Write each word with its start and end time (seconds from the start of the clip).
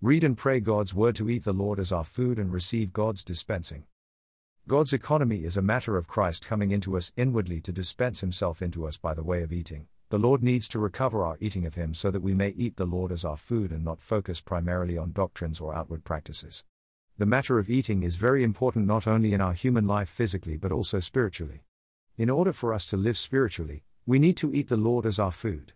Read 0.00 0.22
and 0.22 0.36
pray 0.36 0.60
God's 0.60 0.94
word 0.94 1.16
to 1.16 1.28
eat 1.28 1.42
the 1.42 1.52
Lord 1.52 1.80
as 1.80 1.90
our 1.90 2.04
food 2.04 2.38
and 2.38 2.52
receive 2.52 2.92
God's 2.92 3.24
dispensing. 3.24 3.82
God's 4.68 4.92
economy 4.92 5.42
is 5.42 5.56
a 5.56 5.62
matter 5.62 5.96
of 5.96 6.06
Christ 6.06 6.46
coming 6.46 6.70
into 6.70 6.96
us 6.96 7.10
inwardly 7.16 7.60
to 7.62 7.72
dispense 7.72 8.20
himself 8.20 8.62
into 8.62 8.86
us 8.86 8.96
by 8.96 9.12
the 9.12 9.24
way 9.24 9.42
of 9.42 9.52
eating. 9.52 9.88
The 10.10 10.18
Lord 10.20 10.40
needs 10.40 10.68
to 10.68 10.78
recover 10.78 11.24
our 11.24 11.36
eating 11.40 11.66
of 11.66 11.74
him 11.74 11.94
so 11.94 12.12
that 12.12 12.22
we 12.22 12.32
may 12.32 12.50
eat 12.50 12.76
the 12.76 12.86
Lord 12.86 13.10
as 13.10 13.24
our 13.24 13.36
food 13.36 13.72
and 13.72 13.84
not 13.84 14.00
focus 14.00 14.40
primarily 14.40 14.96
on 14.96 15.10
doctrines 15.10 15.58
or 15.58 15.74
outward 15.74 16.04
practices. 16.04 16.62
The 17.16 17.26
matter 17.26 17.58
of 17.58 17.68
eating 17.68 18.04
is 18.04 18.14
very 18.14 18.44
important 18.44 18.86
not 18.86 19.08
only 19.08 19.32
in 19.32 19.40
our 19.40 19.52
human 19.52 19.88
life 19.88 20.08
physically 20.08 20.56
but 20.56 20.70
also 20.70 21.00
spiritually. 21.00 21.64
In 22.16 22.30
order 22.30 22.52
for 22.52 22.72
us 22.72 22.86
to 22.90 22.96
live 22.96 23.18
spiritually, 23.18 23.82
we 24.06 24.20
need 24.20 24.36
to 24.36 24.54
eat 24.54 24.68
the 24.68 24.76
Lord 24.76 25.06
as 25.06 25.18
our 25.18 25.32
food. 25.32 25.72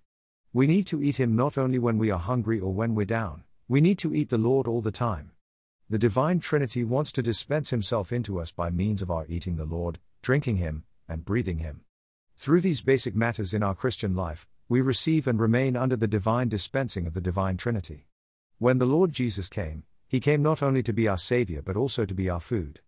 We 0.52 0.68
need 0.68 0.86
to 0.86 1.02
eat 1.02 1.18
him 1.18 1.34
not 1.34 1.58
only 1.58 1.80
when 1.80 1.98
we 1.98 2.12
are 2.12 2.20
hungry 2.20 2.60
or 2.60 2.72
when 2.72 2.94
we're 2.94 3.04
down, 3.04 3.42
we 3.72 3.80
need 3.80 3.96
to 3.96 4.14
eat 4.14 4.28
the 4.28 4.36
Lord 4.36 4.68
all 4.68 4.82
the 4.82 4.90
time. 4.90 5.30
The 5.88 5.96
Divine 5.96 6.40
Trinity 6.40 6.84
wants 6.84 7.10
to 7.12 7.22
dispense 7.22 7.70
Himself 7.70 8.12
into 8.12 8.38
us 8.38 8.52
by 8.52 8.68
means 8.68 9.00
of 9.00 9.10
our 9.10 9.24
eating 9.30 9.56
the 9.56 9.64
Lord, 9.64 9.98
drinking 10.20 10.58
Him, 10.58 10.84
and 11.08 11.24
breathing 11.24 11.56
Him. 11.56 11.80
Through 12.36 12.60
these 12.60 12.82
basic 12.82 13.16
matters 13.16 13.54
in 13.54 13.62
our 13.62 13.74
Christian 13.74 14.14
life, 14.14 14.46
we 14.68 14.82
receive 14.82 15.26
and 15.26 15.40
remain 15.40 15.74
under 15.74 15.96
the 15.96 16.06
divine 16.06 16.50
dispensing 16.50 17.06
of 17.06 17.14
the 17.14 17.22
Divine 17.22 17.56
Trinity. 17.56 18.08
When 18.58 18.76
the 18.76 18.84
Lord 18.84 19.10
Jesus 19.10 19.48
came, 19.48 19.84
He 20.06 20.20
came 20.20 20.42
not 20.42 20.62
only 20.62 20.82
to 20.82 20.92
be 20.92 21.08
our 21.08 21.16
Savior 21.16 21.62
but 21.62 21.74
also 21.74 22.04
to 22.04 22.14
be 22.14 22.28
our 22.28 22.40
food. 22.40 22.82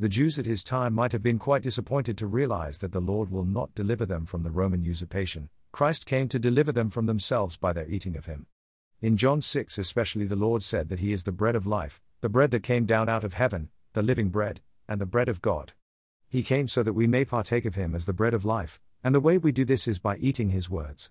The 0.00 0.08
Jews 0.08 0.36
at 0.36 0.46
his 0.46 0.64
time 0.64 0.94
might 0.94 1.12
have 1.12 1.22
been 1.22 1.38
quite 1.38 1.62
disappointed 1.62 2.18
to 2.18 2.26
realize 2.26 2.80
that 2.80 2.90
the 2.90 3.00
Lord 3.00 3.30
will 3.30 3.44
not 3.44 3.76
deliver 3.76 4.04
them 4.04 4.26
from 4.26 4.42
the 4.42 4.50
Roman 4.50 4.82
usurpation. 4.82 5.48
Christ 5.70 6.06
came 6.06 6.28
to 6.30 6.40
deliver 6.40 6.72
them 6.72 6.90
from 6.90 7.06
themselves 7.06 7.56
by 7.56 7.72
their 7.72 7.88
eating 7.88 8.16
of 8.16 8.26
Him. 8.26 8.46
In 9.00 9.16
John 9.16 9.42
6 9.42 9.78
especially 9.78 10.26
the 10.26 10.36
Lord 10.36 10.62
said 10.62 10.88
that 10.88 11.00
He 11.00 11.12
is 11.12 11.24
the 11.24 11.32
bread 11.32 11.56
of 11.56 11.66
life, 11.66 12.00
the 12.20 12.28
bread 12.28 12.50
that 12.52 12.62
came 12.62 12.86
down 12.86 13.08
out 13.08 13.24
of 13.24 13.34
heaven, 13.34 13.70
the 13.92 14.02
living 14.02 14.30
bread, 14.30 14.60
and 14.88 15.00
the 15.00 15.06
bread 15.06 15.28
of 15.28 15.42
God. 15.42 15.72
He 16.28 16.42
came 16.42 16.68
so 16.68 16.82
that 16.82 16.94
we 16.94 17.06
may 17.06 17.24
partake 17.24 17.64
of 17.64 17.74
Him 17.74 17.94
as 17.94 18.06
the 18.06 18.12
bread 18.12 18.34
of 18.34 18.44
life, 18.44 18.80
and 19.02 19.14
the 19.14 19.20
way 19.20 19.38
we 19.38 19.52
do 19.52 19.64
this 19.64 19.86
is 19.86 19.98
by 19.98 20.16
eating 20.16 20.50
His 20.50 20.70
words. 20.70 21.10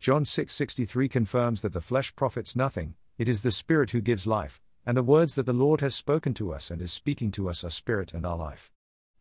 John 0.00 0.24
6:63 0.24 1.08
confirms 1.08 1.62
that 1.62 1.72
the 1.72 1.80
flesh 1.80 2.14
profits 2.14 2.54
nothing, 2.54 2.94
it 3.18 3.28
is 3.28 3.42
the 3.42 3.50
Spirit 3.50 3.90
who 3.90 4.00
gives 4.00 4.26
life, 4.26 4.60
and 4.84 4.96
the 4.96 5.02
words 5.02 5.34
that 5.34 5.46
the 5.46 5.52
Lord 5.52 5.80
has 5.80 5.94
spoken 5.94 6.34
to 6.34 6.52
us 6.52 6.70
and 6.70 6.80
is 6.80 6.92
speaking 6.92 7.30
to 7.32 7.48
us 7.48 7.64
are 7.64 7.70
spirit 7.70 8.14
and 8.14 8.24
our 8.24 8.36
life. 8.36 8.72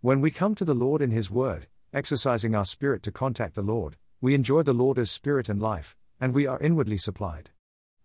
When 0.02 0.22
we 0.22 0.32
come 0.32 0.56
to 0.56 0.66
the 0.66 0.76
Lord 0.76 1.02
in 1.02 1.12
His 1.12 1.32
word, 1.32 1.68
exercising 1.94 2.56
our 2.56 2.66
spirit 2.66 3.04
to 3.04 3.12
contact 3.12 3.56
the 3.56 3.62
Lord, 3.62 3.98
we 4.22 4.34
enjoy 4.34 4.64
the 4.64 4.74
Lord 4.74 5.00
as 5.00 5.12
spirit 5.12 5.50
and 5.50 5.62
life, 5.62 5.96
and 6.20 6.34
we 6.34 6.46
are 6.46 6.60
inwardly 6.60 6.98
supplied. 6.98 7.52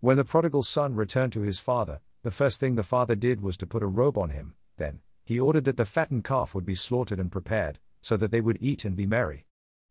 When 0.03 0.17
the 0.17 0.25
prodigal 0.25 0.65
son 0.65 0.97
returned 0.97 1.33
to 1.35 1.43
his 1.43 1.61
father, 1.61 2.01
the 2.25 2.33
first 2.33 2.59
thing 2.59 2.75
the 2.75 2.83
father 2.83 3.15
did 3.15 3.41
was 3.41 3.57
to 3.59 3.69
put 3.69 3.85
a 3.85 3.87
robe 3.87 4.19
on 4.19 4.31
him, 4.31 4.57
then, 4.77 4.99
he 5.25 5.39
ordered 5.39 5.63
that 5.67 5.77
the 5.77 5.85
fattened 5.85 6.25
calf 6.25 6.57
would 6.57 6.67
be 6.67 6.75
slaughtered 6.75 7.21
and 7.21 7.31
prepared, 7.31 7.79
so 8.01 8.17
that 8.17 8.33
they 8.33 8.41
would 8.41 8.59
eat 8.61 8.85
and 8.85 8.97
be 8.97 9.07
merry. 9.07 9.47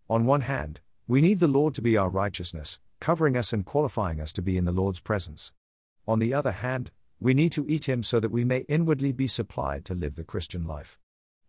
On 0.10 0.26
one 0.26 0.42
hand, 0.42 0.82
we 1.08 1.22
need 1.22 1.40
the 1.40 1.48
Lord 1.48 1.74
to 1.76 1.82
be 1.82 1.96
our 1.96 2.10
righteousness, 2.10 2.82
covering 3.00 3.38
us 3.38 3.54
and 3.54 3.66
qualifying 3.66 4.20
us 4.20 4.34
to 4.34 4.42
be 4.42 4.58
in 4.58 4.66
the 4.66 4.74
Lord's 4.74 5.00
presence. 5.00 5.54
On 6.06 6.20
the 6.20 6.34
other 6.34 6.52
hand, 6.52 6.92
we 7.22 7.34
need 7.34 7.54
to 7.54 7.66
eat 7.70 7.88
Him 7.88 8.04
so 8.04 8.20
that 8.20 8.32
we 8.32 8.44
may 8.44 8.66
inwardly 8.68 9.14
be 9.14 9.28
supplied 9.28 9.86
to 9.86 9.96
live 9.96 10.16
the 10.16 10.26
Christian 10.26 10.68
life. 10.68 11.00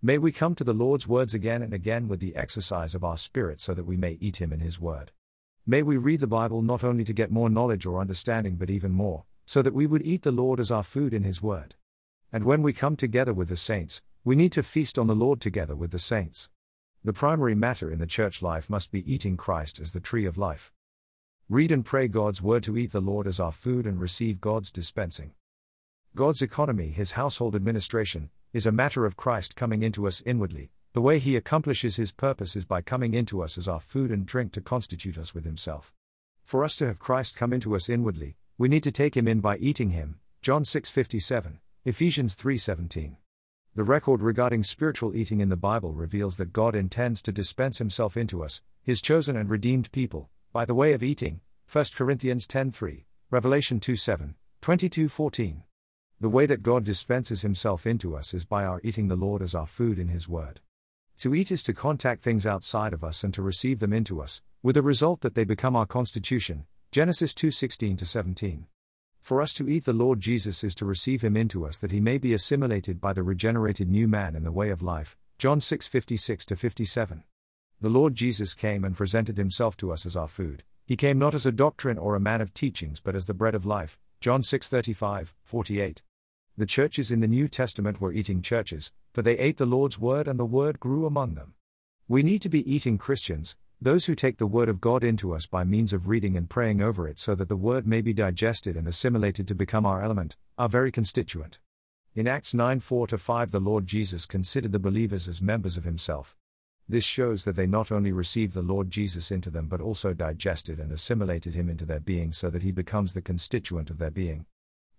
May 0.01 0.19
we 0.19 0.31
come 0.31 0.55
to 0.55 0.63
the 0.63 0.73
Lord's 0.73 1.09
words 1.09 1.35
again 1.35 1.63
and 1.63 1.75
again 1.75 2.07
with 2.07 2.21
the 2.21 2.37
exercise 2.37 2.95
of 2.95 3.03
our 3.03 3.19
spirit 3.19 3.61
so 3.61 3.75
that 3.75 3.87
we 3.87 3.97
may 3.97 4.19
eat 4.21 4.41
Him 4.41 4.53
in 4.53 4.61
His 4.61 4.79
word. 4.79 5.11
May 5.65 5.85
we 5.85 5.97
read 5.97 6.19
the 6.19 6.27
Bible 6.27 6.61
not 6.61 6.83
only 6.83 7.05
to 7.05 7.13
get 7.13 7.31
more 7.31 7.49
knowledge 7.49 7.87
or 7.87 8.01
understanding 8.01 8.57
but 8.57 8.69
even 8.69 8.91
more, 8.91 9.25
so 9.47 9.63
that 9.63 9.75
we 9.75 9.87
would 9.87 10.05
eat 10.05 10.23
the 10.23 10.33
Lord 10.33 10.59
as 10.59 10.73
our 10.73 10.83
food 10.83 11.15
in 11.15 11.23
His 11.23 11.41
Word. 11.41 11.77
And 12.33 12.43
when 12.43 12.63
we 12.63 12.73
come 12.73 12.97
together 12.97 13.33
with 13.33 13.49
the 13.49 13.57
saints, 13.57 14.03
we 14.25 14.35
need 14.35 14.51
to 14.53 14.65
feast 14.65 14.99
on 14.99 15.07
the 15.07 15.15
Lord 15.15 15.41
together 15.41 15.77
with 15.77 15.93
the 15.93 16.01
saints. 16.01 16.49
The 17.05 17.13
primary 17.13 17.55
matter 17.55 17.93
in 17.93 18.01
the 18.01 18.07
church 18.07 18.42
life 18.42 18.69
must 18.69 18.91
be 18.91 19.13
eating 19.13 19.36
Christ 19.36 19.79
as 19.79 19.92
the 19.92 20.01
tree 20.01 20.27
of 20.27 20.36
life. 20.36 20.73
Read 21.48 21.70
and 21.70 21.85
pray 21.85 22.09
God's 22.09 22.42
Word 22.42 22.65
to 22.65 22.77
eat 22.77 22.91
the 22.91 23.01
Lord 23.01 23.29
as 23.29 23.39
our 23.39 23.53
food 23.53 23.86
and 23.86 24.01
receive 24.01 24.41
God's 24.41 24.73
dispensing. 24.73 25.31
God's 26.17 26.42
economy, 26.42 26.89
His 26.89 27.13
household 27.13 27.55
administration, 27.55 28.31
is 28.53 28.67
a 28.67 28.73
matter 28.73 29.07
of 29.07 29.17
Christ 29.17 29.55
coming 29.55 29.85
into 29.85 30.09
us 30.09 30.23
inwardly, 30.27 30.70
the 30.95 31.01
way 31.01 31.19
he 31.19 31.36
accomplishes 31.36 31.97
his 31.97 32.13
purpose 32.13 32.55
is 32.55 32.67
by 32.67 32.83
coming 32.83 33.14
into 33.14 33.42
us 33.42 33.57
as 33.57 33.67
our 33.67 33.80
food 33.80 34.11
and 34.11 34.27
drink 34.27 34.53
to 34.53 34.61
constitute 34.61 35.17
us 35.17 35.35
with 35.35 35.45
himself. 35.45 35.91
For 36.42 36.63
us 36.63 36.77
to 36.77 36.86
have 36.86 36.98
Christ 36.98 37.35
come 37.35 37.55
into 37.55 37.75
us 37.75 37.89
inwardly, 37.89 38.36
we 38.58 38.69
need 38.69 38.83
to 38.85 38.92
take 38.92 39.17
him 39.17 39.27
in 39.27 39.41
by 39.41 39.57
eating 39.57 39.91
him. 39.91 40.20
John 40.42 40.64
6:57, 40.64 41.61
Ephesians 41.86 42.35
3:17. 42.35 43.17
The 43.75 43.85
record 43.85 44.20
regarding 44.20 44.64
spiritual 44.64 45.17
eating 45.17 45.41
in 45.41 45.48
the 45.48 45.57
Bible 45.57 45.95
reveals 45.95 46.36
that 46.36 46.53
God 46.53 46.75
intends 46.75 47.23
to 47.23 47.33
dispense 47.33 47.79
himself 47.79 48.19
into 48.19 48.45
us, 48.45 48.61
his 48.83 49.01
chosen 49.01 49.35
and 49.35 49.48
redeemed 49.48 49.91
people, 49.92 50.29
by 50.53 50.67
the 50.67 50.74
way 50.74 50.92
of 50.92 51.03
eating. 51.03 51.41
1 51.67 51.95
Corinthians 51.95 52.47
10:3, 52.47 53.07
Revelation 53.30 53.80
2:7, 53.80 54.35
22:14. 54.61 55.63
The 56.20 56.29
way 56.29 56.45
that 56.45 56.63
God 56.63 56.85
dispenses 56.85 57.41
himself 57.41 57.86
into 57.86 58.14
us 58.14 58.35
is 58.35 58.45
by 58.45 58.67
our 58.67 58.79
eating 58.85 59.09
the 59.09 59.17
Lord 59.17 59.41
as 59.41 59.55
our 59.55 59.67
food 59.67 59.98
in 59.98 60.09
his 60.09 60.29
word. 60.29 60.61
To 61.23 61.37
eat 61.37 61.53
is 61.53 61.63
to 61.63 61.73
contact 61.73 62.25
things 62.25 62.47
outside 62.47 62.93
of 62.93 63.05
us 63.05 63.23
and 63.23 63.33
to 63.35 63.43
receive 63.43 63.79
them 63.79 63.93
into 63.93 64.21
us, 64.21 64.43
with 64.61 64.75
the 64.75 64.83
result 64.83 65.21
that 65.21 65.37
they 65.37 65.45
become 65.45 65.77
our 65.77 65.87
constitution. 65.87 66.67
Genesis 66.91 67.33
2:16 67.33 68.05
17. 68.05 68.67
For 69.21 69.41
us 69.41 69.55
to 69.55 69.69
eat 69.69 69.85
the 69.85 69.93
Lord 69.93 70.19
Jesus 70.19 70.65
is 70.65 70.75
to 70.75 70.85
receive 70.85 71.23
him 71.23 71.37
into 71.37 71.65
us 71.65 71.79
that 71.79 71.93
he 71.93 72.01
may 72.01 72.19
be 72.19 72.35
assimilated 72.35 73.01
by 73.01 73.13
the 73.13 73.23
regenerated 73.23 73.89
new 73.89 74.09
man 74.09 74.35
in 74.35 74.43
the 74.43 74.51
way 74.51 74.71
of 74.71 74.83
life. 74.83 75.17
John 75.39 75.61
6:56 75.61 76.59
57. 76.59 77.23
The 77.81 77.89
Lord 77.89 78.17
Jesus 78.17 78.55
came 78.55 78.83
and 78.85 78.97
presented 78.97 79.39
himself 79.39 79.77
to 79.77 79.93
us 79.93 80.05
as 80.05 80.17
our 80.17 80.27
food. 80.27 80.65
He 80.87 80.97
came 80.97 81.21
not 81.21 81.37
as 81.37 81.47
a 81.47 81.53
doctrine 81.53 81.99
or 81.99 82.17
a 82.17 82.27
man 82.31 82.41
of 82.41 82.53
teachings 82.53 82.99
but 82.99 83.15
as 83.15 83.27
the 83.27 83.33
bread 83.33 83.55
of 83.55 83.65
life. 83.65 83.97
John 84.21 84.43
6:35, 84.43 85.35
48. 85.45 86.03
The 86.58 86.67
churches 86.67 87.11
in 87.11 87.20
the 87.20 87.29
New 87.29 87.48
Testament 87.48 87.98
were 87.98 88.13
eating 88.13 88.42
churches, 88.42 88.92
for 89.14 89.23
they 89.23 89.39
ate 89.39 89.57
the 89.57 89.64
Lord's 89.64 89.98
word 89.98 90.29
and 90.29 90.39
the 90.39 90.45
word 90.45 90.79
grew 90.79 91.07
among 91.07 91.35
them. 91.35 91.55
We 92.08 92.23
need 92.23 92.42
to 92.42 92.51
be 92.51 92.70
eating 92.70 92.98
Christians, 92.98 93.57
those 93.80 94.05
who 94.05 94.14
take 94.14 94.36
the 94.36 94.46
word 94.46 94.68
of 94.68 94.79
God 94.79 95.02
into 95.02 95.35
us 95.35 95.46
by 95.46 95.64
means 95.64 95.95
of 95.95 96.08
reading 96.08 96.36
and 96.36 96.51
praying 96.51 96.83
over 96.83 97.08
it 97.08 97.18
so 97.18 97.35
that 97.35 97.48
the 97.48 97.57
word 97.57 97.86
may 97.86 98.02
be 98.02 98.12
digested 98.12 98.77
and 98.77 98.86
assimilated 98.86 99.48
to 99.48 99.55
become 99.55 99.86
our 99.86 100.02
element, 100.02 100.36
our 100.58 100.68
very 100.68 100.92
constituent. 100.92 101.58
In 102.14 102.29
Acts 102.29 102.52
9 102.52 102.80
4 102.80 103.07
5, 103.08 103.51
the 103.51 103.58
Lord 103.58 103.86
Jesus 103.86 104.27
considered 104.27 104.73
the 104.73 104.79
believers 104.79 105.29
as 105.29 105.41
members 105.41 105.79
of 105.79 105.85
himself. 105.85 106.36
This 106.86 107.05
shows 107.05 107.45
that 107.45 107.57
they 107.57 107.67
not 107.67 107.91
only 107.91 108.12
received 108.12 108.52
the 108.52 108.61
Lord 108.61 108.91
Jesus 108.91 109.30
into 109.30 109.48
them 109.48 109.68
but 109.68 109.80
also 109.80 110.12
digested 110.12 110.79
and 110.79 110.92
assimilated 110.92 111.55
him 111.55 111.70
into 111.70 111.86
their 111.86 112.01
being 112.01 112.30
so 112.35 112.51
that 112.51 112.62
he 112.62 112.73
becomes 112.73 113.14
the 113.14 113.23
constituent 113.23 113.89
of 113.89 113.96
their 113.96 114.11
being. 114.11 114.45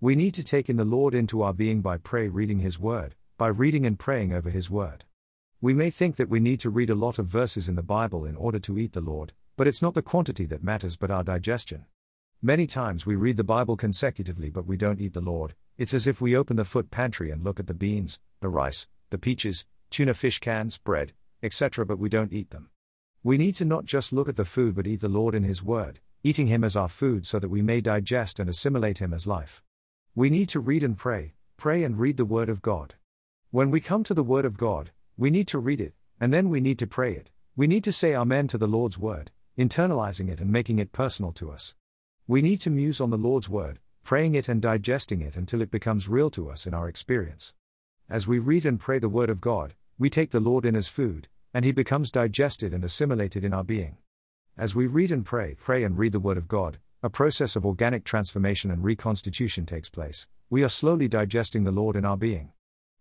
We 0.03 0.17
need 0.17 0.33
to 0.33 0.43
take 0.43 0.69
in 0.69 0.75
the 0.75 0.83
Lord 0.83 1.15
into 1.15 1.43
our 1.43 1.53
being 1.53 1.79
by 1.79 1.95
pray 1.95 2.27
reading 2.27 2.59
His 2.59 2.77
Word, 2.77 3.15
by 3.37 3.47
reading 3.47 3.85
and 3.85 3.97
praying 3.97 4.33
over 4.33 4.49
His 4.49 4.69
Word. 4.69 5.05
We 5.61 5.73
may 5.73 5.89
think 5.89 6.17
that 6.17 6.27
we 6.27 6.41
need 6.41 6.59
to 6.59 6.69
read 6.69 6.89
a 6.89 6.93
lot 6.93 7.19
of 7.19 7.27
verses 7.27 7.69
in 7.69 7.75
the 7.75 7.83
Bible 7.83 8.25
in 8.25 8.35
order 8.35 8.59
to 8.59 8.77
eat 8.77 8.91
the 8.91 8.99
Lord, 8.99 9.31
but 9.55 9.65
it's 9.65 9.81
not 9.81 9.93
the 9.93 10.01
quantity 10.01 10.45
that 10.47 10.61
matters 10.61 10.97
but 10.97 11.09
our 11.09 11.23
digestion. 11.23 11.85
Many 12.41 12.67
times 12.67 13.05
we 13.05 13.15
read 13.15 13.37
the 13.37 13.45
Bible 13.45 13.77
consecutively 13.77 14.49
but 14.49 14.65
we 14.65 14.75
don't 14.75 14.99
eat 14.99 15.13
the 15.13 15.21
Lord, 15.21 15.55
it's 15.77 15.93
as 15.93 16.05
if 16.05 16.19
we 16.19 16.35
open 16.35 16.57
the 16.57 16.65
foot 16.65 16.91
pantry 16.91 17.31
and 17.31 17.41
look 17.41 17.57
at 17.61 17.67
the 17.67 17.73
beans, 17.73 18.19
the 18.41 18.49
rice, 18.49 18.89
the 19.09 19.17
peaches, 19.17 19.65
tuna 19.89 20.13
fish 20.13 20.39
cans, 20.39 20.77
bread, 20.79 21.13
etc., 21.41 21.85
but 21.85 21.97
we 21.97 22.09
don't 22.09 22.33
eat 22.33 22.49
them. 22.49 22.69
We 23.23 23.37
need 23.37 23.55
to 23.55 23.63
not 23.63 23.85
just 23.85 24.11
look 24.11 24.27
at 24.27 24.35
the 24.35 24.43
food 24.43 24.75
but 24.75 24.85
eat 24.85 24.99
the 24.99 25.07
Lord 25.07 25.33
in 25.33 25.43
His 25.43 25.63
Word, 25.63 26.01
eating 26.25 26.47
Him 26.47 26.65
as 26.65 26.75
our 26.75 26.89
food 26.89 27.25
so 27.25 27.39
that 27.39 27.47
we 27.47 27.61
may 27.61 27.79
digest 27.79 28.37
and 28.37 28.49
assimilate 28.49 28.97
Him 28.97 29.13
as 29.13 29.25
life. 29.25 29.63
We 30.15 30.29
need 30.29 30.47
to 30.49 30.59
read 30.59 30.83
and 30.83 30.95
pray, 30.95 31.33
pray 31.57 31.83
and 31.83 31.97
read 31.97 32.17
the 32.17 32.25
Word 32.25 32.47
of 32.47 32.61
God. 32.61 32.93
When 33.49 33.71
we 33.71 33.79
come 33.79 34.03
to 34.03 34.13
the 34.13 34.21
Word 34.21 34.45
of 34.45 34.57
God, 34.57 34.91
we 35.17 35.31
need 35.31 35.47
to 35.47 35.57
read 35.57 35.81
it, 35.81 35.95
and 36.19 36.31
then 36.31 36.49
we 36.49 36.61
need 36.61 36.77
to 36.79 36.87
pray 36.87 37.15
it. 37.15 37.31
We 37.55 37.65
need 37.65 37.83
to 37.85 37.91
say 37.91 38.13
Amen 38.13 38.47
to 38.49 38.59
the 38.59 38.67
Lord's 38.67 38.99
Word, 38.99 39.31
internalizing 39.57 40.29
it 40.29 40.39
and 40.39 40.51
making 40.51 40.77
it 40.77 40.91
personal 40.91 41.31
to 41.31 41.49
us. 41.49 41.73
We 42.27 42.43
need 42.43 42.61
to 42.61 42.69
muse 42.69 43.01
on 43.01 43.09
the 43.09 43.17
Lord's 43.17 43.49
Word, 43.49 43.79
praying 44.03 44.35
it 44.35 44.47
and 44.47 44.61
digesting 44.61 45.19
it 45.23 45.35
until 45.35 45.61
it 45.63 45.71
becomes 45.71 46.07
real 46.07 46.29
to 46.29 46.47
us 46.47 46.67
in 46.67 46.75
our 46.75 46.87
experience. 46.87 47.55
As 48.07 48.27
we 48.27 48.37
read 48.37 48.67
and 48.67 48.79
pray 48.79 48.99
the 48.99 49.09
Word 49.09 49.31
of 49.31 49.41
God, 49.41 49.73
we 49.97 50.11
take 50.11 50.29
the 50.29 50.39
Lord 50.39 50.63
in 50.63 50.75
as 50.75 50.87
food, 50.87 51.27
and 51.55 51.65
He 51.65 51.71
becomes 51.71 52.11
digested 52.11 52.71
and 52.71 52.83
assimilated 52.83 53.43
in 53.43 53.51
our 53.51 53.63
being. 53.63 53.97
As 54.55 54.75
we 54.75 54.85
read 54.85 55.11
and 55.11 55.25
pray, 55.25 55.55
pray 55.55 55.83
and 55.83 55.97
read 55.97 56.11
the 56.11 56.19
Word 56.19 56.37
of 56.37 56.47
God, 56.47 56.77
a 57.05 57.09
process 57.09 57.57
of 57.57 57.65
organic 57.65 58.05
transformation 58.05 58.71
and 58.71 58.81
reconstitution 58.81 59.65
takes 59.65 59.89
place. 59.89 60.25
We 60.49 60.63
are 60.63 60.69
slowly 60.69 61.09
digesting 61.09 61.65
the 61.65 61.71
Lord 61.71 61.97
in 61.97 62.05
our 62.05 62.15
being. 62.15 62.53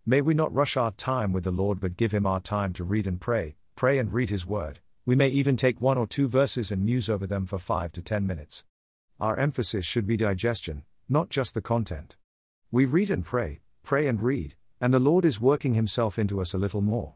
May 0.05 0.21
we 0.21 0.35
not 0.35 0.53
rush 0.53 0.77
our 0.77 0.91
time 0.91 1.33
with 1.33 1.45
the 1.45 1.53
Lord 1.53 1.79
but 1.79 1.97
give 1.97 2.11
Him 2.11 2.27
our 2.27 2.41
time 2.41 2.73
to 2.73 2.83
read 2.83 3.07
and 3.07 3.21
pray, 3.21 3.55
pray 3.77 3.99
and 3.99 4.13
read 4.13 4.29
His 4.29 4.45
Word. 4.45 4.81
We 5.07 5.15
may 5.15 5.29
even 5.29 5.57
take 5.57 5.81
one 5.81 5.99
or 5.99 6.09
two 6.09 6.27
verses 6.27 6.73
and 6.73 6.85
muse 6.85 7.09
over 7.09 7.29
them 7.29 7.47
for 7.47 7.61
five 7.61 7.93
to 7.93 8.03
ten 8.03 8.27
minutes. 8.27 8.65
Our 9.21 9.37
emphasis 9.37 9.87
should 9.87 10.09
be 10.09 10.17
digestion, 10.17 10.83
not 11.09 11.31
just 11.31 11.55
the 11.55 11.63
content. 11.63 12.17
We 12.73 12.87
read 12.87 13.09
and 13.09 13.25
pray, 13.25 13.61
pray 13.85 14.09
and 14.09 14.21
read, 14.21 14.57
and 14.81 14.93
the 14.93 14.99
Lord 14.99 15.25
is 15.25 15.41
working 15.41 15.75
Himself 15.75 16.19
into 16.19 16.41
us 16.41 16.53
a 16.53 16.59
little 16.59 16.81
more. 16.81 17.15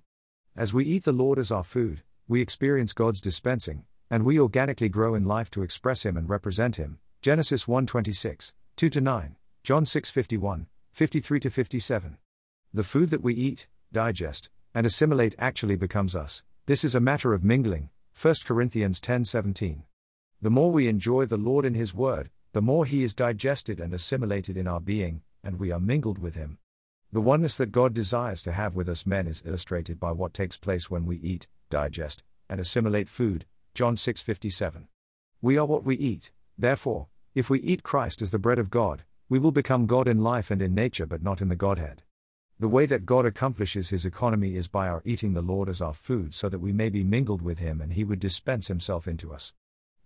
As 0.55 0.73
we 0.73 0.85
eat 0.85 1.03
the 1.03 1.11
Lord 1.11 1.41
as 1.41 1.50
our 1.50 1.65
food, 1.65 2.03
we 2.29 2.41
experience 2.41 2.93
God's 2.93 3.21
dispensing, 3.21 3.87
and 4.11 4.25
we 4.25 4.38
organically 4.38 4.88
grow 4.88 5.14
in 5.14 5.25
life 5.25 5.50
to 5.50 5.62
express 5.62 6.05
Him 6.05 6.17
and 6.17 6.29
represent 6.29 6.76
Him. 6.76 6.99
Genesis 7.23 7.64
1:26, 7.67 8.53
2 8.76 9.00
9, 9.00 9.37
John 9.64 9.85
6:51, 9.85 10.67
53 10.93 11.41
57. 11.41 12.19
The 12.73 12.85
food 12.85 13.11
that 13.11 13.23
we 13.23 13.35
eat, 13.35 13.69
digest, 13.93 14.50
and 14.75 14.87
assimilate 14.87 15.35
actually 15.38 15.76
becomes 15.76 16.14
us. 16.14 16.43
This 16.67 16.85
is 16.85 16.94
a 16.94 17.00
matter 17.00 17.32
of 17.32 17.43
mingling. 17.43 17.91
1 18.12 18.35
Corinthians 18.44 19.00
10:17. 19.00 19.85
The 20.41 20.50
more 20.50 20.70
we 20.70 20.88
enjoy 20.88 21.26
the 21.26 21.37
Lord 21.37 21.64
in 21.64 21.75
His 21.75 21.94
Word, 21.94 22.31
the 22.52 22.62
more 22.62 22.85
He 22.85 23.02
is 23.02 23.14
digested 23.14 23.81
and 23.81 23.93
assimilated 23.93 24.56
in 24.56 24.67
our 24.67 24.81
being, 24.81 25.23
and 25.43 25.59
we 25.59 25.70
are 25.73 25.81
mingled 25.81 26.19
with 26.19 26.35
Him. 26.35 26.59
The 27.12 27.20
oneness 27.20 27.56
that 27.56 27.73
God 27.73 27.94
desires 27.94 28.43
to 28.43 28.52
have 28.52 28.75
with 28.75 28.88
us 28.88 29.06
men 29.06 29.26
is 29.26 29.43
illustrated 29.47 29.99
by 29.99 30.12
what 30.12 30.35
takes 30.35 30.56
place 30.56 30.91
when 30.91 31.06
we 31.06 31.17
eat, 31.17 31.47
digest, 31.70 32.23
and 32.49 32.61
assimilate 32.61 33.09
food. 33.09 33.47
John 33.76 33.94
6:57. 33.94 34.88
We 35.43 35.58
are 35.58 35.67
what 35.67 35.84
we 35.84 35.96
eat. 35.96 36.32
Therefore, 36.56 37.08
if 37.34 37.50
we 37.50 37.61
eat 37.61 37.82
Christ 37.82 38.23
as 38.23 38.31
the 38.31 38.38
bread 38.38 38.58
of 38.58 38.70
God, 38.70 39.05
we 39.28 39.38
will 39.38 39.52
become 39.52 39.84
God 39.84 40.08
in 40.08 40.23
life 40.23 40.50
and 40.50 40.62
in 40.62 40.75
nature 40.75 41.05
but 41.05 41.23
not 41.23 41.43
in 41.43 41.50
the 41.50 41.56
Godhead. 41.56 42.02
The 42.58 42.70
way 42.70 42.87
that 42.87 43.05
God 43.05 43.26
accomplishes 43.26 43.90
his 43.90 44.06
economy 44.06 44.56
is 44.56 44.67
by 44.67 44.88
our 44.88 45.02
eating 45.05 45.34
the 45.34 45.43
Lord 45.43 45.69
as 45.69 45.82
our 45.82 45.93
food 45.93 46.32
so 46.32 46.49
that 46.49 46.61
we 46.61 46.73
may 46.73 46.88
be 46.88 47.05
mingled 47.05 47.43
with 47.43 47.58
him 47.58 47.82
and 47.82 47.93
he 47.93 48.02
would 48.02 48.19
dispense 48.19 48.69
himself 48.69 49.06
into 49.06 49.31
us. 49.31 49.52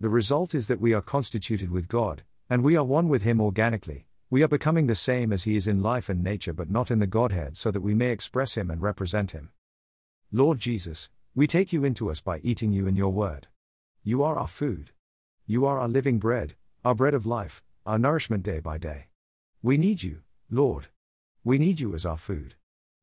The 0.01 0.09
result 0.09 0.53
is 0.53 0.67
that 0.67 0.81
we 0.81 0.93
are 0.93 1.01
constituted 1.01 1.71
with 1.71 1.87
God, 1.87 2.25
and 2.49 2.65
we 2.65 2.77
are 2.77 2.83
one 2.83 3.09
with 3.09 3.23
him 3.23 3.41
organically. 3.41 4.09
We 4.31 4.43
are 4.43 4.49
becoming 4.49 4.89
the 4.89 4.97
same 4.97 5.33
as 5.33 5.45
he 5.45 5.55
is 5.55 5.69
in 5.69 5.81
life 5.81 6.09
and 6.09 6.25
nature 6.25 6.53
but 6.53 6.73
not 6.73 6.91
in 6.91 6.99
the 6.99 7.07
Godhead 7.07 7.57
so 7.57 7.71
that 7.71 7.83
we 7.83 7.95
may 7.95 8.11
express 8.11 8.57
him 8.57 8.69
and 8.69 8.83
represent 8.83 9.31
him. 9.31 9.51
Lord 10.33 10.59
Jesus, 10.59 11.09
we 11.37 11.47
take 11.47 11.73
you 11.73 11.85
into 11.85 12.11
us 12.11 12.21
by 12.21 12.41
eating 12.41 12.73
you 12.73 12.89
in 12.89 12.97
your 12.97 13.13
word. 13.13 13.47
You 14.03 14.23
are 14.23 14.39
our 14.39 14.49
food. 14.49 14.93
You 15.47 15.67
are 15.67 15.79
our 15.79 15.89
living 15.89 16.19
bread, 16.19 16.55
our 16.87 16.95
bread 16.95 17.13
of 17.13 17.27
life, 17.27 17.63
our 17.85 17.99
nourishment 17.99 18.43
day 18.43 18.59
by 18.59 18.79
day. 18.79 19.09
We 19.63 19.77
need 19.77 20.03
you, 20.03 20.23
Lord. 20.51 20.87
We 21.45 21.59
need 21.59 21.81
you 21.81 21.95
as 21.95 22.07
our 22.07 22.17
food. 22.17 22.55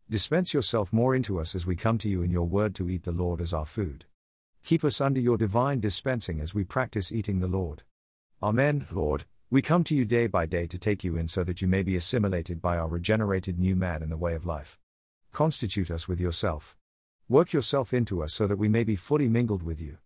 Dispense 0.10 0.56
yourself 0.56 0.92
more 0.92 1.14
into 1.16 1.40
us 1.40 1.54
as 1.54 1.68
we 1.68 1.76
come 1.76 2.00
to 2.00 2.10
you 2.10 2.24
in 2.24 2.32
your 2.32 2.48
word 2.48 2.74
to 2.76 2.90
eat 2.90 3.04
the 3.04 3.12
Lord 3.12 3.42
as 3.42 3.54
our 3.54 3.66
food. 3.66 4.06
Keep 4.64 4.84
us 4.84 5.00
under 5.00 5.20
your 5.20 5.38
divine 5.38 5.80
dispensing 5.80 6.40
as 6.40 6.56
we 6.56 6.64
practice 6.64 7.12
eating 7.12 7.42
the 7.42 7.48
Lord. 7.48 7.84
Amen, 8.42 8.88
Lord. 8.90 9.26
We 9.52 9.62
come 9.62 9.84
to 9.84 9.96
you 9.96 10.04
day 10.04 10.26
by 10.26 10.48
day 10.48 10.66
to 10.66 10.80
take 10.80 11.04
you 11.04 11.16
in 11.16 11.28
so 11.28 11.44
that 11.44 11.62
you 11.62 11.68
may 11.68 11.84
be 11.84 11.96
assimilated 11.96 12.60
by 12.60 12.76
our 12.76 12.88
regenerated 12.88 13.60
new 13.60 13.76
man 13.76 14.02
in 14.02 14.10
the 14.10 14.18
way 14.18 14.34
of 14.34 14.48
life. 14.48 14.80
Constitute 15.32 15.92
us 15.92 16.08
with 16.08 16.20
yourself. 16.20 16.76
Work 17.30 17.54
yourself 17.54 17.94
into 17.94 18.24
us 18.24 18.34
so 18.34 18.48
that 18.48 18.58
we 18.58 18.68
may 18.68 18.84
be 18.84 18.96
fully 18.96 19.28
mingled 19.28 19.62
with 19.62 19.80
you. 19.80 20.00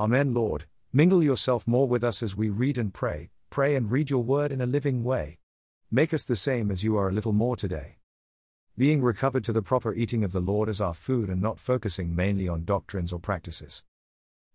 Amen, 0.00 0.32
Lord. 0.32 0.66
Mingle 0.92 1.24
yourself 1.24 1.66
more 1.66 1.88
with 1.88 2.04
us 2.04 2.22
as 2.22 2.36
we 2.36 2.50
read 2.50 2.78
and 2.78 2.94
pray, 2.94 3.30
pray 3.50 3.74
and 3.74 3.90
read 3.90 4.10
your 4.10 4.22
word 4.22 4.52
in 4.52 4.60
a 4.60 4.66
living 4.66 5.02
way. 5.02 5.38
Make 5.90 6.14
us 6.14 6.22
the 6.22 6.36
same 6.36 6.70
as 6.70 6.84
you 6.84 6.96
are 6.96 7.08
a 7.08 7.12
little 7.12 7.32
more 7.32 7.56
today. 7.56 7.96
Being 8.76 9.02
recovered 9.02 9.42
to 9.42 9.52
the 9.52 9.60
proper 9.60 9.92
eating 9.92 10.22
of 10.22 10.30
the 10.30 10.38
Lord 10.38 10.68
as 10.68 10.80
our 10.80 10.94
food 10.94 11.28
and 11.28 11.42
not 11.42 11.58
focusing 11.58 12.14
mainly 12.14 12.46
on 12.46 12.64
doctrines 12.64 13.12
or 13.12 13.18
practices. 13.18 13.82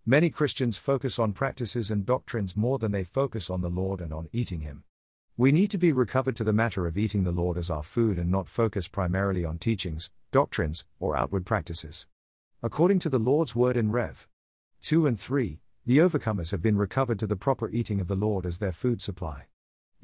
Many 0.05 0.29
Christians 0.29 0.77
focus 0.77 1.19
on 1.19 1.33
practices 1.33 1.91
and 1.91 2.05
doctrines 2.05 2.55
more 2.55 2.79
than 2.79 2.93
they 2.93 3.03
focus 3.03 3.49
on 3.49 3.59
the 3.59 3.69
Lord 3.69 3.99
and 3.99 4.13
on 4.13 4.29
eating 4.31 4.61
Him. 4.61 4.85
We 5.35 5.51
need 5.51 5.71
to 5.71 5.77
be 5.77 5.91
recovered 5.91 6.37
to 6.37 6.45
the 6.45 6.53
matter 6.53 6.87
of 6.87 6.97
eating 6.97 7.25
the 7.25 7.33
Lord 7.33 7.57
as 7.57 7.69
our 7.69 7.83
food 7.83 8.17
and 8.17 8.31
not 8.31 8.47
focus 8.47 8.87
primarily 8.87 9.43
on 9.43 9.57
teachings, 9.57 10.09
doctrines, 10.31 10.85
or 11.01 11.17
outward 11.17 11.45
practices. 11.45 12.07
According 12.61 12.99
to 12.99 13.09
the 13.09 13.19
Lord's 13.19 13.53
word 13.57 13.75
in 13.75 13.91
Rev 13.91 14.25
2 14.83 15.07
and 15.07 15.19
3, 15.19 15.59
the 15.85 15.97
overcomers 15.97 16.51
have 16.51 16.62
been 16.62 16.77
recovered 16.77 17.19
to 17.19 17.27
the 17.27 17.35
proper 17.35 17.69
eating 17.69 18.00
of 18.00 18.07
the 18.07 18.15
Lord 18.15 18.45
as 18.45 18.59
their 18.59 18.71
food 18.71 19.01
supply 19.01 19.47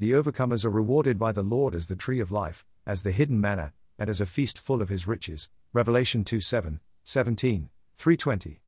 the 0.00 0.12
overcomers 0.12 0.64
are 0.64 0.70
rewarded 0.70 1.18
by 1.18 1.30
the 1.30 1.42
Lord 1.42 1.74
as 1.74 1.86
the 1.86 1.94
tree 1.94 2.20
of 2.20 2.32
life, 2.32 2.64
as 2.86 3.02
the 3.02 3.12
hidden 3.12 3.38
manna, 3.38 3.74
and 3.98 4.08
as 4.08 4.18
a 4.18 4.24
feast 4.24 4.58
full 4.58 4.80
of 4.80 4.88
his 4.88 5.06
riches. 5.06 5.50
Revelation 5.74 6.24
2 6.24 6.40
7, 6.40 6.80
17, 7.04 7.68
320. 7.98 8.62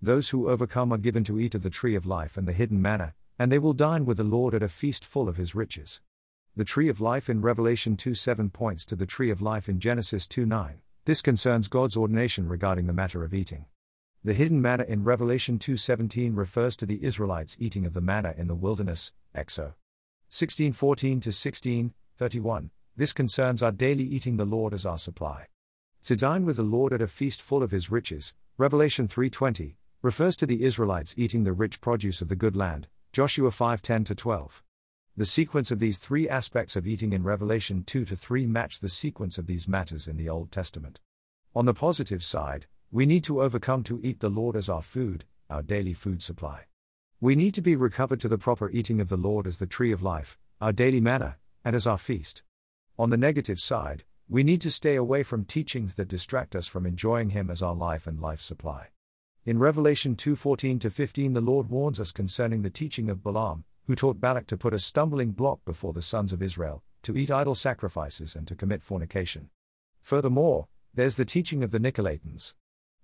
Those 0.00 0.28
who 0.28 0.48
overcome 0.48 0.92
are 0.92 0.98
given 0.98 1.24
to 1.24 1.40
eat 1.40 1.56
of 1.56 1.64
the 1.64 1.70
tree 1.70 1.96
of 1.96 2.06
life 2.06 2.36
and 2.36 2.46
the 2.46 2.52
hidden 2.52 2.80
manna, 2.80 3.14
and 3.36 3.50
they 3.50 3.58
will 3.58 3.72
dine 3.72 4.04
with 4.04 4.18
the 4.18 4.22
Lord 4.22 4.54
at 4.54 4.62
a 4.62 4.68
feast 4.68 5.04
full 5.04 5.28
of 5.28 5.36
his 5.36 5.56
riches. 5.56 6.00
The 6.54 6.64
tree 6.64 6.88
of 6.88 7.00
life 7.00 7.28
in 7.28 7.42
Revelation 7.42 7.96
2 7.96 8.14
7 8.14 8.50
points 8.50 8.84
to 8.84 8.94
the 8.94 9.06
tree 9.06 9.30
of 9.30 9.42
life 9.42 9.68
in 9.68 9.80
Genesis 9.80 10.28
2 10.28 10.46
9. 10.46 10.82
This 11.04 11.20
concerns 11.20 11.66
God's 11.66 11.96
ordination 11.96 12.48
regarding 12.48 12.86
the 12.86 12.92
matter 12.92 13.24
of 13.24 13.34
eating. 13.34 13.66
The 14.26 14.34
hidden 14.34 14.60
manna 14.60 14.82
in 14.82 15.04
Revelation 15.04 15.60
2:17 15.60 16.34
refers 16.34 16.74
to 16.78 16.84
the 16.84 17.04
Israelites 17.04 17.56
eating 17.60 17.86
of 17.86 17.92
the 17.92 18.00
manna 18.00 18.34
in 18.36 18.48
the 18.48 18.56
wilderness, 18.56 19.12
Exo 19.36 19.74
1614 20.30 21.20
to 21.20 21.28
1631. 21.28 22.72
This 22.96 23.12
concerns 23.12 23.62
our 23.62 23.70
daily 23.70 24.02
eating 24.02 24.36
the 24.36 24.44
Lord 24.44 24.74
as 24.74 24.84
our 24.84 24.98
supply. 24.98 25.46
To 26.02 26.16
dine 26.16 26.44
with 26.44 26.56
the 26.56 26.64
Lord 26.64 26.92
at 26.92 27.00
a 27.00 27.06
feast 27.06 27.40
full 27.40 27.62
of 27.62 27.70
his 27.70 27.92
riches, 27.92 28.34
Revelation 28.58 29.06
3:20, 29.06 29.76
refers 30.02 30.34
to 30.38 30.46
the 30.46 30.64
Israelites 30.64 31.14
eating 31.16 31.44
the 31.44 31.52
rich 31.52 31.80
produce 31.80 32.20
of 32.20 32.26
the 32.26 32.34
good 32.34 32.56
land, 32.56 32.88
Joshua 33.12 33.52
5:10 33.52 34.02
to 34.06 34.16
12. 34.16 34.60
The 35.16 35.24
sequence 35.24 35.70
of 35.70 35.78
these 35.78 36.00
three 36.00 36.28
aspects 36.28 36.74
of 36.74 36.84
eating 36.84 37.12
in 37.12 37.22
Revelation 37.22 37.84
2 37.84 38.04
to 38.04 38.16
3 38.16 38.44
match 38.44 38.80
the 38.80 38.88
sequence 38.88 39.38
of 39.38 39.46
these 39.46 39.68
matters 39.68 40.08
in 40.08 40.16
the 40.16 40.28
Old 40.28 40.50
Testament. 40.50 41.00
On 41.54 41.64
the 41.64 41.72
positive 41.72 42.24
side, 42.24 42.66
we 42.96 43.04
need 43.04 43.22
to 43.22 43.42
overcome 43.42 43.82
to 43.82 44.00
eat 44.02 44.20
the 44.20 44.30
Lord 44.30 44.56
as 44.56 44.70
our 44.70 44.80
food, 44.80 45.26
our 45.50 45.62
daily 45.62 45.92
food 45.92 46.22
supply. 46.22 46.62
We 47.20 47.36
need 47.36 47.52
to 47.52 47.60
be 47.60 47.76
recovered 47.76 48.20
to 48.20 48.28
the 48.28 48.38
proper 48.38 48.70
eating 48.70 49.02
of 49.02 49.10
the 49.10 49.18
Lord 49.18 49.46
as 49.46 49.58
the 49.58 49.66
tree 49.66 49.92
of 49.92 50.02
life, 50.02 50.38
our 50.62 50.72
daily 50.72 51.02
manna, 51.02 51.36
and 51.62 51.76
as 51.76 51.86
our 51.86 51.98
feast. 51.98 52.42
On 52.98 53.10
the 53.10 53.18
negative 53.18 53.60
side, 53.60 54.04
we 54.30 54.42
need 54.42 54.62
to 54.62 54.70
stay 54.70 54.96
away 54.96 55.22
from 55.24 55.44
teachings 55.44 55.96
that 55.96 56.08
distract 56.08 56.56
us 56.56 56.66
from 56.66 56.86
enjoying 56.86 57.28
Him 57.28 57.50
as 57.50 57.60
our 57.60 57.74
life 57.74 58.06
and 58.06 58.18
life 58.18 58.40
supply. 58.40 58.88
In 59.44 59.58
Revelation 59.58 60.16
2:14 60.16 60.80
to 60.80 60.88
15 60.88 61.34
the 61.34 61.42
Lord 61.42 61.68
warns 61.68 62.00
us 62.00 62.12
concerning 62.12 62.62
the 62.62 62.70
teaching 62.70 63.10
of 63.10 63.22
Balaam, 63.22 63.64
who 63.88 63.94
taught 63.94 64.22
Balak 64.22 64.46
to 64.46 64.56
put 64.56 64.72
a 64.72 64.78
stumbling 64.78 65.32
block 65.32 65.62
before 65.66 65.92
the 65.92 66.00
sons 66.00 66.32
of 66.32 66.40
Israel, 66.40 66.82
to 67.02 67.14
eat 67.14 67.30
idol 67.30 67.54
sacrifices 67.54 68.34
and 68.34 68.48
to 68.48 68.54
commit 68.54 68.82
fornication. 68.82 69.50
Furthermore, 70.00 70.68
there's 70.94 71.18
the 71.18 71.26
teaching 71.26 71.62
of 71.62 71.72
the 71.72 71.78
Nicolaitans. 71.78 72.54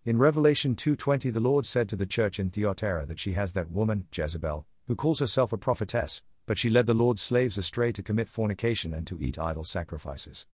In 0.04 0.18
Revelation 0.18 0.74
2:20 0.74 1.30
the 1.30 1.38
Lord 1.38 1.64
said 1.64 1.88
to 1.88 1.94
the 1.94 2.06
church 2.06 2.40
in 2.40 2.50
Thyatira 2.50 3.06
that 3.06 3.20
she 3.20 3.34
has 3.34 3.52
that 3.52 3.70
woman, 3.70 4.08
Jezebel, 4.12 4.66
who 4.88 4.96
calls 4.96 5.20
herself 5.20 5.52
a 5.52 5.56
prophetess, 5.56 6.22
but 6.44 6.58
she 6.58 6.68
led 6.68 6.86
the 6.86 6.92
Lord's 6.94 7.22
slaves 7.22 7.56
astray 7.56 7.92
to 7.92 8.02
commit 8.02 8.28
fornication 8.28 8.92
and 8.92 9.06
to 9.06 9.20
eat 9.20 9.38
idol 9.38 9.62
sacrifices. 9.62 10.48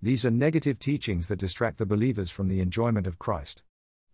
These 0.00 0.24
are 0.24 0.30
negative 0.30 0.78
teachings 0.78 1.28
that 1.28 1.38
distract 1.38 1.76
the 1.76 1.84
believers 1.84 2.30
from 2.30 2.48
the 2.48 2.62
enjoyment 2.62 3.06
of 3.06 3.18
Christ. 3.18 3.62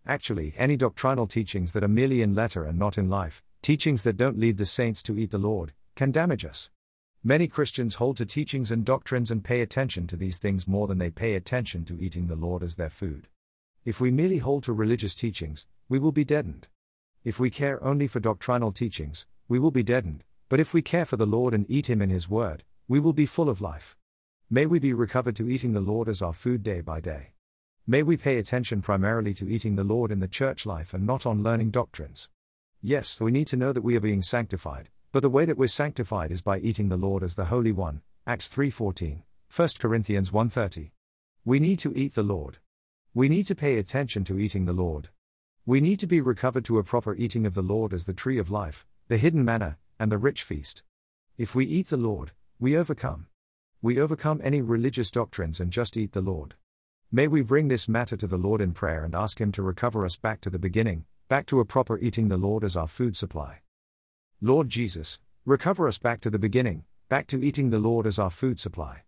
Actually, 0.07 0.55
any 0.57 0.77
doctrinal 0.77 1.29
teachings 1.29 1.73
that 1.73 1.85
are 1.85 1.89
merely 1.89 2.21
in 2.21 2.35
letter 2.35 2.65
and 2.65 2.77
not 2.77 2.99
in 2.99 3.09
life, 3.09 3.45
teachings 3.63 4.03
that 4.03 4.17
don't 4.17 4.41
lead 4.41 4.57
the 4.57 4.67
saints 4.67 5.05
to 5.05 5.17
eat 5.17 5.31
the 5.31 5.39
Lord, 5.39 5.73
can 5.95 6.11
damage 6.11 6.45
us. 6.45 6.69
Many 7.23 7.47
Christians 7.47 7.95
hold 7.95 8.17
to 8.17 8.27
teachings 8.27 8.73
and 8.73 8.85
doctrines 8.85 9.31
and 9.31 9.45
pay 9.45 9.61
attention 9.61 10.09
to 10.09 10.17
these 10.17 10.39
things 10.39 10.67
more 10.67 10.89
than 10.89 10.99
they 10.99 11.11
pay 11.11 11.35
attention 11.35 11.85
to 11.85 12.01
eating 12.01 12.27
the 12.27 12.35
Lord 12.35 12.65
as 12.65 12.75
their 12.75 12.91
food. 12.91 13.29
If 13.83 13.99
we 13.99 14.11
merely 14.11 14.39
hold 14.39 14.65
to 14.65 14.75
religious 14.75 15.15
teachings, 15.15 15.67
we 15.89 15.99
will 15.99 16.13
be 16.13 16.25
deadened. 16.25 16.69
If 17.25 17.41
we 17.41 17.49
care 17.49 17.83
only 17.83 18.07
for 18.07 18.21
doctrinal 18.21 18.73
teachings, 18.73 19.27
we 19.49 19.59
will 19.59 19.71
be 19.71 19.83
deadened, 19.83 20.23
but 20.51 20.61
if 20.61 20.75
we 20.75 20.83
care 20.83 21.07
for 21.07 21.17
the 21.17 21.27
Lord 21.27 21.55
and 21.55 21.65
eat 21.67 21.89
Him 21.89 22.03
in 22.03 22.11
His 22.11 22.29
Word, 22.29 22.65
we 22.89 23.01
will 23.01 23.15
be 23.15 23.25
full 23.25 23.49
of 23.49 23.63
life. 23.63 23.97
May 24.51 24.67
we 24.67 24.79
be 24.79 24.93
recovered 24.93 25.35
to 25.37 25.49
eating 25.49 25.73
the 25.73 25.81
Lord 25.81 26.09
as 26.09 26.21
our 26.21 26.35
food 26.35 26.63
day 26.63 26.83
by 26.83 27.01
day. 27.01 27.33
May 27.87 28.03
we 28.03 28.19
pay 28.19 28.37
attention 28.37 28.83
primarily 28.83 29.33
to 29.35 29.49
eating 29.49 29.77
the 29.77 29.85
Lord 29.85 30.13
in 30.13 30.21
the 30.21 30.29
church 30.29 30.67
life 30.67 30.93
and 30.93 31.07
not 31.07 31.25
on 31.25 31.43
learning 31.43 31.71
doctrines. 31.71 32.29
Yes, 32.83 33.19
we 33.19 33.31
need 33.31 33.47
to 33.47 33.57
know 33.57 33.73
that 33.73 33.83
we 33.83 33.97
are 33.97 34.01
being 34.01 34.23
sanctified, 34.23 34.91
but 35.11 35.21
the 35.21 35.31
way 35.31 35.47
that 35.47 35.57
we're 35.57 35.69
sanctified 35.69 36.31
is 36.31 36.43
by 36.43 36.59
eating 36.59 36.91
the 36.91 36.99
Lord 36.99 37.23
as 37.23 37.35
the 37.35 37.47
Holy 37.47 37.73
One. 37.73 38.03
Acts 38.27 38.49
3:14, 38.49 39.23
1 39.51 39.69
Corinthians 39.79 40.31
1:30. 40.31 40.91
We 41.47 41.59
need 41.59 41.79
to 41.79 41.97
eat 41.97 42.15
the 42.15 42.23
Lord. 42.23 42.59
We 43.13 43.29
need 43.29 43.47
to 43.47 43.57
pay 43.57 43.77
attention 43.77 44.23
to 44.25 44.39
eating 44.39 44.67
the 44.67 44.73
Lord. 44.73 45.09
We 45.67 45.81
need 45.81 45.99
to 45.99 46.07
be 46.07 46.21
recovered 46.21 46.65
to 46.67 46.79
a 46.79 46.85
proper 46.85 47.13
eating 47.17 47.45
of 47.45 47.55
the 47.55 47.63
Lord 47.63 47.93
as 47.93 48.07
the 48.07 48.13
tree 48.13 48.39
of 48.39 48.53
life, 48.53 48.87
the 49.09 49.17
hidden 49.17 49.45
manna, 49.45 49.79
and 49.99 50.13
the 50.13 50.19
rich 50.19 50.45
feast. 50.45 50.85
If 51.37 51.53
we 51.53 51.67
eat 51.67 51.89
the 51.89 51.97
Lord, 51.97 52.31
we 52.61 52.77
overcome. 52.77 53.27
We 53.83 54.01
overcome 54.01 54.41
any 54.45 54.63
religious 54.63 55.11
doctrines 55.11 55.59
and 55.59 55.73
just 55.73 55.97
eat 55.97 56.13
the 56.13 56.21
Lord. 56.21 56.55
May 57.11 57.27
we 57.27 57.43
bring 57.43 57.67
this 57.67 57.89
matter 57.89 58.17
to 58.17 58.29
the 58.29 58.39
Lord 58.39 58.61
in 58.61 58.75
prayer 58.75 59.03
and 59.03 59.13
ask 59.13 59.41
Him 59.41 59.51
to 59.53 59.63
recover 59.63 60.05
us 60.05 60.17
back 60.17 60.41
to 60.43 60.51
the 60.51 60.61
beginning, 60.61 61.05
back 61.29 61.47
to 61.47 61.59
a 61.59 61.65
proper 61.65 61.99
eating 61.99 62.29
the 62.29 62.37
Lord 62.37 62.63
as 62.63 62.77
our 62.77 62.87
food 62.87 63.17
supply. 63.17 63.63
Lord 64.41 64.69
Jesus, 64.69 65.19
recover 65.45 65.89
us 65.89 65.99
back 65.99 66.21
to 66.21 66.31
the 66.31 66.39
beginning, 66.39 66.85
back 67.09 67.27
to 67.27 67.43
eating 67.43 67.71
the 67.71 67.81
Lord 67.81 68.07
as 68.07 68.21
our 68.21 68.31
food 68.31 68.61
supply. 68.61 69.03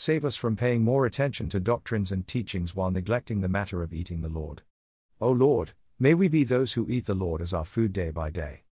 Save 0.00 0.24
us 0.24 0.36
from 0.36 0.54
paying 0.54 0.84
more 0.84 1.06
attention 1.06 1.48
to 1.48 1.58
doctrines 1.58 2.12
and 2.12 2.24
teachings 2.24 2.72
while 2.72 2.92
neglecting 2.92 3.40
the 3.40 3.48
matter 3.48 3.82
of 3.82 3.92
eating 3.92 4.20
the 4.20 4.28
Lord. 4.28 4.62
O 5.20 5.32
Lord, 5.32 5.72
may 5.98 6.14
we 6.14 6.28
be 6.28 6.44
those 6.44 6.74
who 6.74 6.86
eat 6.88 7.06
the 7.06 7.16
Lord 7.16 7.40
as 7.40 7.52
our 7.52 7.64
food 7.64 7.92
day 7.92 8.12
by 8.12 8.30
day. 8.30 8.62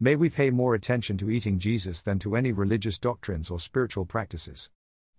May 0.00 0.16
we 0.16 0.30
pay 0.30 0.48
more 0.48 0.74
attention 0.74 1.18
to 1.18 1.28
eating 1.28 1.58
Jesus 1.58 2.00
than 2.00 2.18
to 2.20 2.34
any 2.34 2.50
religious 2.50 2.96
doctrines 2.96 3.50
or 3.50 3.60
spiritual 3.60 4.06
practices. 4.06 4.70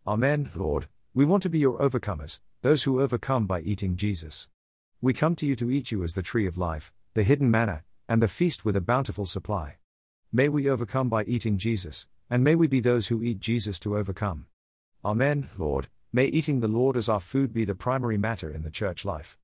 Amen, 0.08 0.50
Lord. 0.56 0.88
We 1.13 1.25
want 1.25 1.44
to 1.44 1.50
be 1.50 1.60
your 1.60 1.77
overcomers, 1.77 2.39
those 2.63 2.82
who 2.82 3.00
overcome 3.00 3.46
by 3.46 3.62
eating 3.62 3.98
Jesus. 3.98 4.50
We 5.00 5.13
come 5.13 5.36
to 5.36 5.46
you 5.46 5.56
to 5.58 5.70
eat 5.70 5.91
you 5.91 6.03
as 6.03 6.15
the 6.15 6.24
tree 6.24 6.48
of 6.48 6.58
life, 6.58 6.91
the 7.13 7.22
hidden 7.22 7.51
manna, 7.51 7.84
and 8.10 8.20
the 8.20 8.27
feast 8.27 8.65
with 8.65 8.75
a 8.75 8.82
bountiful 8.82 9.27
supply. 9.27 9.77
May 10.34 10.50
we 10.50 10.68
overcome 10.68 11.08
by 11.08 11.24
eating 11.25 11.60
Jesus, 11.60 12.08
and 12.32 12.44
may 12.44 12.56
we 12.56 12.65
be 12.65 12.80
those 12.80 13.10
who 13.10 13.22
eat 13.22 13.39
Jesus 13.39 13.77
to 13.82 13.96
overcome. 13.96 14.48
Amen, 15.03 15.50
Lord. 15.58 15.88
May 16.13 16.25
eating 16.25 16.60
the 16.60 16.67
Lord 16.67 16.96
as 16.96 17.10
our 17.10 17.20
food 17.20 17.53
be 17.53 17.65
the 17.65 17.74
primary 17.74 18.20
matter 18.20 18.51
in 18.51 18.62
the 18.62 18.70
church 18.70 19.03
life. 19.03 19.36